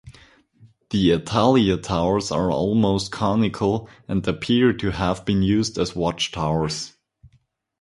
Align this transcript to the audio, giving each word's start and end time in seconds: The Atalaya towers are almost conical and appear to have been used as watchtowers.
The 0.89 1.11
Atalaya 1.11 1.79
towers 1.79 2.31
are 2.31 2.51
almost 2.51 3.11
conical 3.11 3.87
and 4.07 4.27
appear 4.27 4.73
to 4.73 4.89
have 4.89 5.25
been 5.25 5.43
used 5.43 5.77
as 5.77 5.95
watchtowers. 5.95 6.93